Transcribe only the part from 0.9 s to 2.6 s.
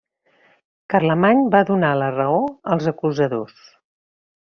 Carlemany va donar la raó